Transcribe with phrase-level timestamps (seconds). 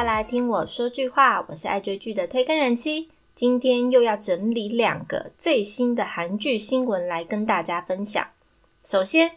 [0.00, 3.10] 下来听我说句话，我是爱追剧的推更人妻。
[3.34, 8.26] 今天又要整理两个最新的韩剧新闻来跟大家分享。
[8.82, 9.32] 首先，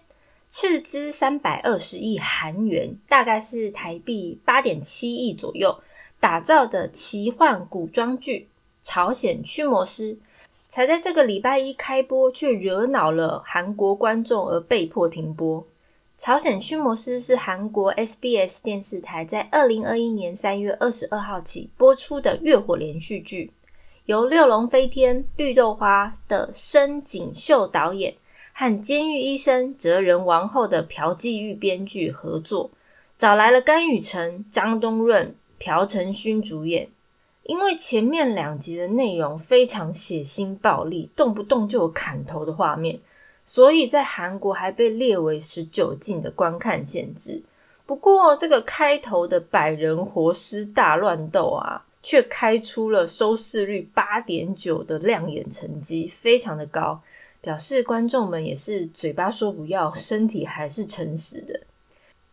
[0.47, 5.81] 斥资三百二十亿韩元，大概是台币八点七亿左右，
[6.21, 8.47] 打造的奇幻古装剧
[8.87, 10.15] 《朝鲜驱魔师》，
[10.69, 15.61] 才在这个礼拜一开播，却惹恼了韩国观众而被迫停播。
[16.25, 23.51] 《朝鲜驱魔师》是韩国 SBS 电视台在二零二一年三月二十二号起播出的月火连续剧，
[24.05, 28.13] 由六龙飞天、绿豆花的深井秀导演
[28.53, 32.71] 和监狱医生哲人王后的朴继玉编剧合作，
[33.17, 36.87] 找来了甘宇成、张东润、朴成勋主演。
[37.43, 43.01] 因为前面两集的内容非常血腥暴力，动不动就有砍头的画面。
[43.45, 47.43] 所以在韩国还被列为十九禁的观看限制。
[47.85, 57.01] 不过，这个开头的百人活尸大乱斗啊，却开出了收视率八点九的亮眼成绩，非常的高，
[57.41, 61.59] 表示观众们也是嘴巴说不要，身体还是诚实的。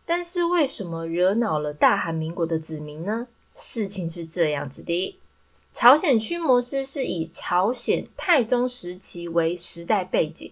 [0.05, 3.27] 但是，为什么惹恼了大韩民国的子民呢？
[3.53, 5.19] 事情是这样子的：
[5.73, 10.49] 朝鲜驱魔师是以朝鲜太宗时期为时代背景。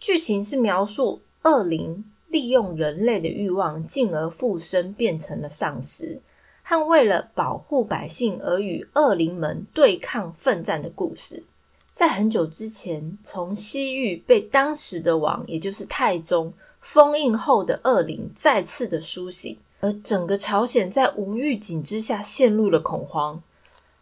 [0.00, 6.20] 剧情是描述恶灵利用人类的欲望，进而附身变成了丧尸，
[6.62, 11.44] 和为了保护百姓而与恶灵们对抗奋战的故事。
[11.92, 23.42] 在很久之前，从西域被当时的王，也就是太宗封印后的恶灵再次的苏醒，而整个朝鲜在无预警之下陷入了恐慌，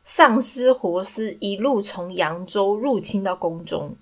[0.04, 3.96] 丧尸活尸一路从扬州入侵到宫中。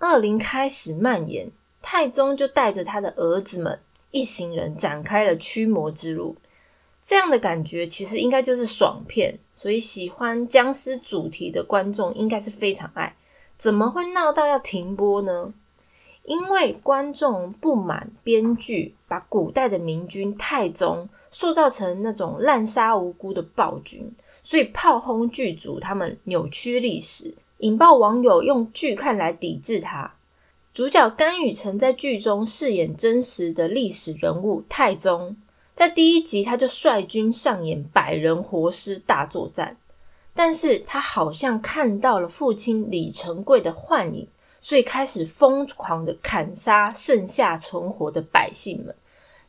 [0.00, 1.50] 恶灵开始蔓延，
[1.82, 3.78] 太宗就带着他的儿子们
[4.10, 6.36] 一行人展开了驱魔之路。
[7.02, 13.14] 这样的感觉其实应该就是爽片，所以喜欢僵尸主题的观众应该是非常爱。
[13.58, 15.52] 怎么会闹到要停播呢？
[16.24, 24.12] 因为观众不满编剧把古代的明君太宗塑造成那种滥杀无辜的暴君，
[24.42, 27.34] 所以炮轰剧组，他们扭曲历史。
[27.60, 30.14] 引爆网友用剧看来抵制他。
[30.72, 35.36] 主角甘宇成在剧中饰演真实的历史人物太宗，
[35.76, 39.76] 在第一集他就率军上演百人活尸大作战，
[40.32, 44.26] 但是他好像看到了父亲李成贵的幻影，
[44.62, 48.94] 所以开始疯狂的砍杀剩下存活的百姓们。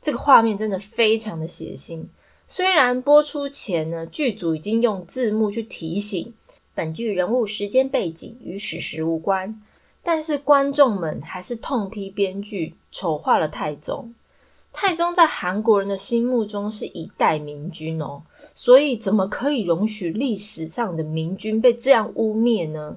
[0.01, 2.03] 这个画面真的非常的血腥。
[2.45, 6.33] 虽然播出前呢，剧组已经用字幕去提醒。
[6.73, 9.61] 本剧人物时间背景与史实无关，
[10.03, 14.13] 但是观众们还是痛批编剧丑化了太宗。
[14.73, 18.21] 太宗在韩国人的心目中是一代明君哦，
[18.55, 22.95] 所以怎么可以容许历史上的明君被这样污蔑呢？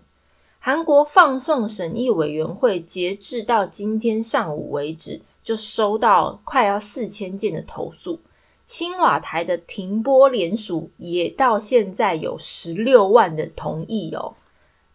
[0.61, 8.21] 韩国放送审议委员会截至到今天上午为止，就收到快要四千件的投诉。
[8.65, 14.35] 青瓦台的停播联署也到现在有十六万的同意哦，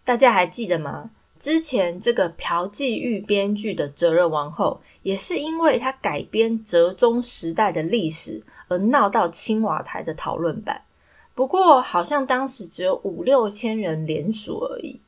[0.03, 1.11] 大家还记得吗？
[1.39, 10.81] 之前这个朴继玉编剧的《哲人王后》也是因为他改编哲宗时代的历史而闹到青瓦台的讨论版，
[11.35, 14.99] 不过好像当时只有五六千人联署而已。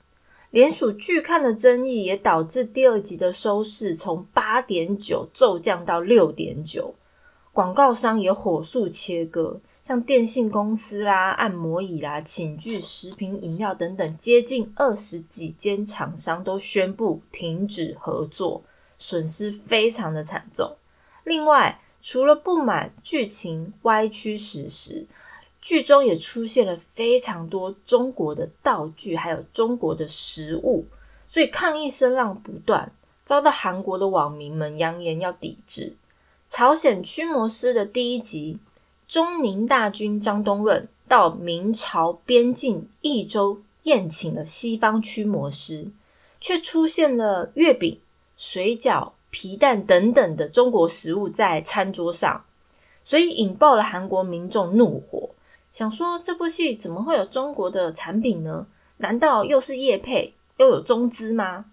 [0.51, 6.93] 联署拒看的争议也导致第二集的收视从八点九骤降到六点九。
[7.53, 18.63] 广告商也火速切割，像电信公司啦、按摩椅啦、寝具、食品饮料等等，接近二十几间厂商都宣布停止合作，
[18.97, 20.77] 损失非常的惨重。
[21.25, 25.05] 另外，除了不满剧情歪曲史实，
[25.59, 30.85] 剧中也出现了非常多中国的道具，还有中国的食物，
[31.27, 32.93] 所以抗议声浪不断，
[33.25, 35.97] 遭到韩国的网民们扬言要抵制。
[36.51, 38.57] 朝鲜驱魔师的第一集，
[39.07, 45.87] 中宁大军张东润到明朝边境益州宴请了西方驱魔师，
[46.41, 48.01] 却出现了月饼、
[48.35, 52.43] 水饺、皮蛋等等的中国食物在餐桌上，
[53.05, 55.29] 所以引爆了韩国民众怒火，
[55.71, 58.67] 想说这部戏怎么会有中国的产品呢？
[58.97, 61.67] 难道又是叶配，又有中资吗？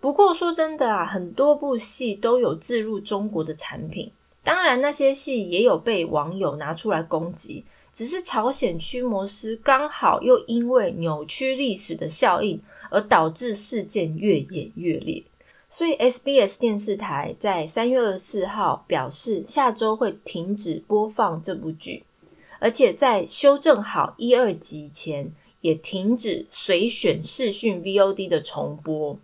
[0.00, 4.10] 不过说真的啊，很多部戏都有置入中国的产品，
[4.42, 7.64] 当然那些戏也有被网友拿出来攻击。
[7.92, 15.24] 只是朝鲜驱魔师刚好又因为扭曲历史的效应，而导致事件越演越烈。
[15.68, 22.04] 所以 SBS 电视台在三月二十四号表示，下周会停止播放这部剧。
[22.60, 29.18] 而且在修正好一二集前，也停止随选视讯 VOD 的重播。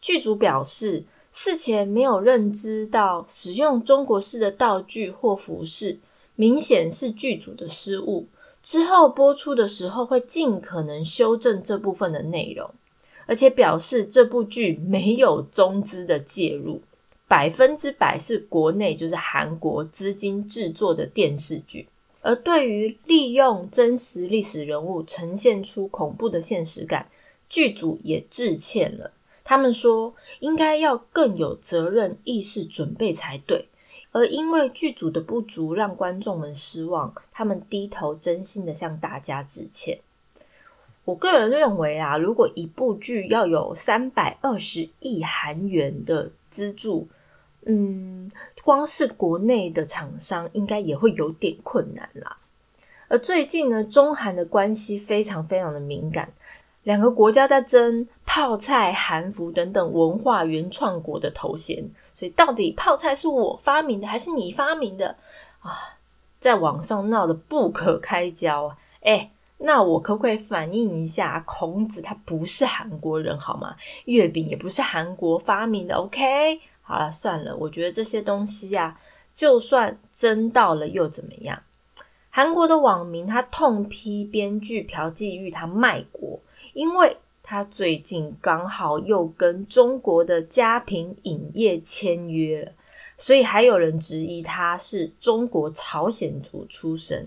[0.00, 5.98] 剧组表示，事前没有认知到使用中国式的道具或服饰，
[6.36, 8.26] 明显是剧组的失误。
[8.62, 12.70] 之后播出的时候会尽可能修正这部分的内容，
[13.26, 16.82] 而且表示这部剧没有中资的介入，
[17.26, 21.86] 百分之百是国内就是韩国资金制作的电视剧。
[22.20, 27.08] 而对于利用真实历史人物呈现出恐怖的现实感，
[27.48, 29.12] 剧组也致歉了。
[29.48, 33.66] 他们说应该要更有责任意识准备才对。
[34.12, 40.00] 而因为剧组的不足，让观众们失望，他们低头真心的向大家致歉。
[41.06, 47.08] 我个人认为啊，如果一部剧要有三百二十亿韩元的资助，
[47.64, 48.30] 嗯，
[48.62, 52.36] 光是国内的厂商应该也会有点困难啦。
[53.08, 56.34] 而最近呢，中韩的关系非常非常的敏感，
[56.88, 61.90] 两个国家在争泡菜、韩服等等文化原创国的头衔。
[62.16, 65.16] 所以，到底泡菜是我发明的还是你发明的
[65.60, 65.98] 啊？
[66.40, 68.78] 在网上闹得不可开交啊！
[69.02, 73.76] 哎，那我可不可以反映一下，孔子他不是韩国人好吗？
[74.06, 75.94] 月饼也不是韩国发明的。
[75.96, 78.98] OK，好了，算了，我觉得这些东西呀，
[79.34, 81.62] 就算争到了又怎么样？
[82.30, 86.40] 韩国的网民他痛批编剧朴继玉他卖国，
[86.78, 87.16] 因为。
[87.50, 92.72] 他最近刚好又跟中国的嘉平影业签约了，
[93.16, 97.26] 所以还有人质疑他是中国朝鲜族出身。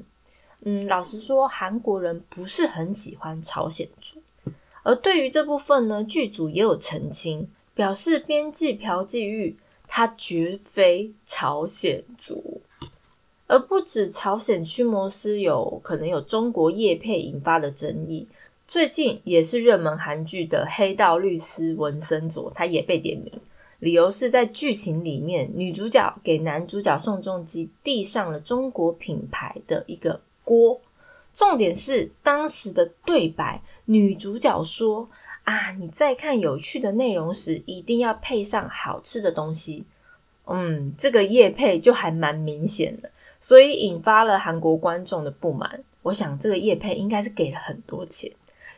[0.60, 4.22] 嗯，老实说，韩国人不是很喜欢朝鲜族。
[4.84, 9.58] 而对于这部分呢，剧组也有澄清，表示编辑朴继玉
[9.88, 12.62] 他绝非朝鲜族，
[13.48, 18.28] 而不止朝鲜驱魔师有可能有中国叶配引发的争议。
[18.72, 23.30] 最近也是热门韩剧的黑道律师文森佐，他也被点名，
[23.80, 30.80] 理由是在剧情里面，女主角给男主角宋仲基递上了中国品牌的一个锅。
[31.34, 35.10] 重点是当时的对白，女主角说
[35.44, 39.84] ：“啊，你在看有趣的内容时，一定要配上好吃的东西。”
[40.48, 45.84] 嗯，这个叶配就还蛮明显的，所以引发了韩国观众的不满。
[46.04, 48.32] 我想这个叶配应该是给了很多钱。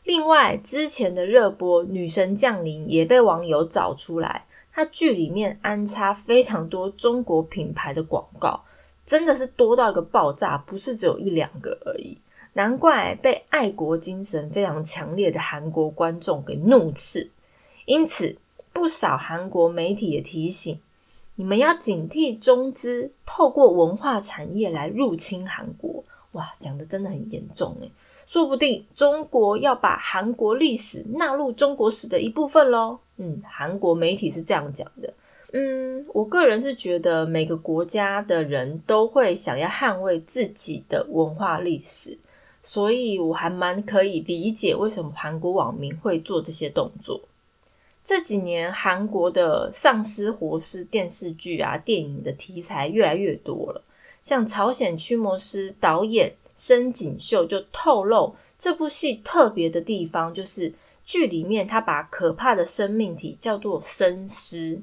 [0.04, 8.64] 另外，之前的热播《女神降临》也被网友找出来，它剧里面安插非常多中国品牌的广告，
[9.06, 12.18] 真的是多到一个爆炸，不是只有一两个而已。
[12.52, 17.32] 难怪被爱国精神非常强烈的韩国观众给怒斥。
[17.86, 18.38] 因此，
[18.74, 20.80] 不少韩国媒体也提醒，
[21.36, 26.04] 你们要警惕中资透过文化产业来入侵韩国。
[26.34, 27.92] 哇，讲的真的很严重诶
[28.34, 32.98] 说不定中国要把韩国历史纳入中国史的一部分喽。
[33.18, 35.14] 嗯，韩国媒体是这样讲的。
[35.52, 42.18] 嗯，我个人是觉得每个国家的人都会想要捍卫自己的文化历史，
[42.64, 47.22] 所以我还蛮可以理解为什么韩国网民会做这些动作。
[48.04, 53.84] 这几年韩国的丧尸活尸电视剧啊、电影的题材越来越多了，
[54.24, 56.34] 像朝鲜驱魔师导演。
[56.56, 60.74] 深井秀就透露，这部戏特别的地方就是
[61.06, 64.82] 剧里面他把可怕的生命体叫做生尸，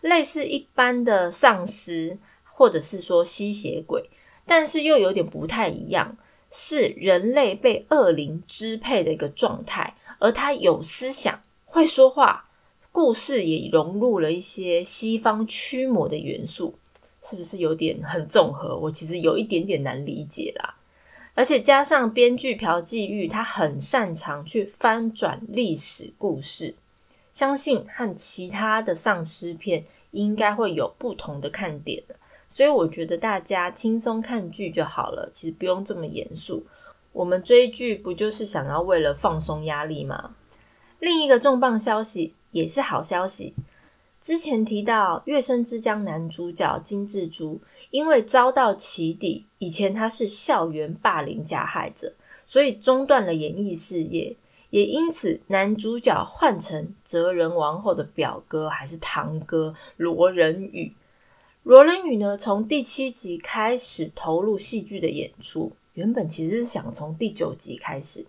[0.00, 2.18] 类似一般的丧尸
[2.52, 4.10] 或者是说吸血鬼，
[4.46, 6.16] 但是又有点不太一样，
[6.50, 12.48] 是人类被恶灵支配的一个状态，而他有思想，会说话，
[12.92, 16.78] 故事也融入了一些西方驱魔的元素，
[17.22, 18.76] 是不是有点很综合？
[18.76, 20.74] 我其实有一点点难理解啦。
[21.34, 26.76] 而且加上编剧朴继玉，他很擅长去翻转历史故事，
[27.32, 32.14] 相信和其他的丧尸片应该会有不同的看点的。
[32.46, 36.64] 所以我觉得大家轻松看剧就好了，其实不用这么严肃。
[37.12, 40.36] 我们追剧不就是想要为了放松压力吗？
[41.00, 43.54] 另一个重磅消息也是好消息，
[44.24, 47.60] 之前提到《月升之江》男主角金智洙。
[47.90, 52.14] 因为遭到起底，以前他是校园霸凌加害者，
[52.46, 54.34] 所以中断了演艺事业。
[54.70, 60.94] 也因此，男主角换成哲人王后的表哥还是堂哥罗仁宇。
[61.62, 68.26] 罗仁宇呢，从第七集开始投入戏剧的演出，原本其实是想从第九集开始。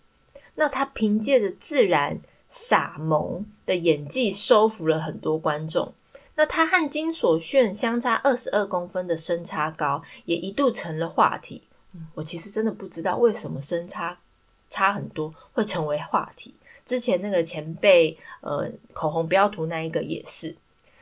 [0.56, 2.18] 那他凭借着自然
[2.56, 5.94] 傻萌的演技，收服了很多观众。
[6.36, 11.64] 那他和金所炫相差二十二公分的身差高，也一度成了话题。
[12.14, 14.18] 我其实真的不知道为什么身差
[14.70, 16.56] 差很多会成为话题。
[16.86, 20.56] 之前那个前辈呃口红不要涂那一个也是。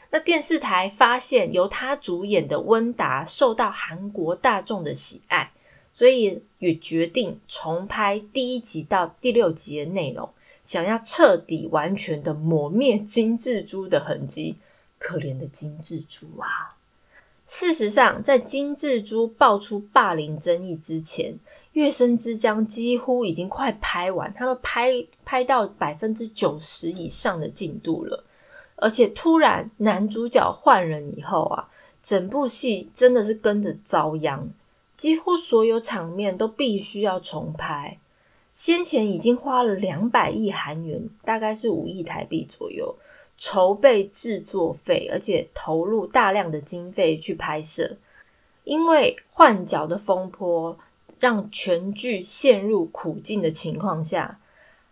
[0.10, 5.51] 那电视台发现由他主演的温达受到韩国大众的喜爱，
[5.93, 10.29] 所以也决定重拍第一集到第六集的内容，
[10.63, 14.58] 想要彻底完全的抹灭金智珠的痕迹。
[15.00, 16.77] 可怜的金智珠啊！
[17.46, 21.34] 事实上，在金智珠爆出霸凌争议之前，
[21.74, 28.24] 《月升之江》几乎已经快拍完，他们拍拍到百分之九十以上的进度了。
[28.77, 31.67] 而且突然男主角换人以后啊，
[32.01, 34.48] 整部戏真的是跟着遭殃，
[34.96, 37.98] 几乎所有场面都必须要重拍。
[38.53, 42.95] 先前已经花了两百亿韩元，大概是五亿台币左右。
[43.36, 47.98] 筹备制作费，而且投入大量的经费去拍摄，
[48.63, 50.77] 因为换角的风波
[51.19, 54.39] 让全剧陷入苦境的情况下，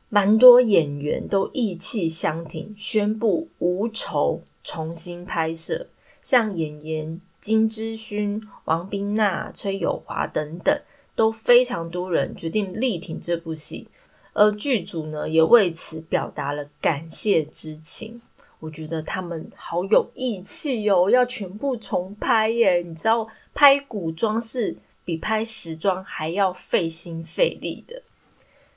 [0.09, 5.85] 蛮多演员都意气相挺，宣布无酬重新拍摄。
[6.23, 10.81] 像演员金智勋、王彬娜、崔友华等等，
[11.21, 13.87] 都非常多人决定力挺这部戏，
[14.33, 18.19] 而剧组呢也为此表达了感谢之情。
[18.59, 22.81] 我觉得他们好有义气哦，要全部重拍耶！
[22.81, 24.75] 你知道拍古装是
[25.05, 28.01] 比拍时装还要费心费力的，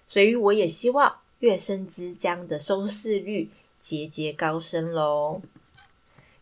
[0.06, 3.48] 所以我也希望《月升之江》的收视率
[3.80, 5.40] 节节高升喽。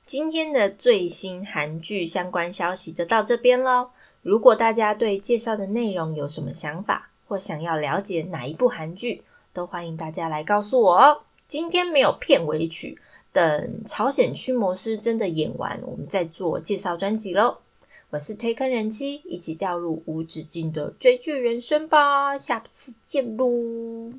[0.04, 3.90] 今天的最新韩剧相关消息就到这边喽。
[4.22, 11.22] 如果大家对介绍的内容有什么想法，或想要了解哪一部韩剧，都欢迎大家来告诉我哦。
[11.48, 12.98] 今天没有片尾曲。
[13.32, 17.58] 等朝鲜驱魔师真的演完，我们再做介绍专辑喽。
[18.10, 22.36] 我是推坑人妻，一起掉入无止境的追剧人生吧。
[22.36, 24.10] 下次见喽。